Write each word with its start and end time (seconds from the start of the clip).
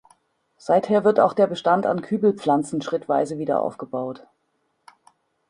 Seither 0.57 1.03
wird 1.03 1.19
auch 1.19 1.33
der 1.33 1.45
Bestand 1.45 1.85
an 1.85 2.01
Kübelpflanzen 2.01 2.81
schrittweise 2.81 3.37
wieder 3.37 3.61
aufgebaut. 3.61 4.25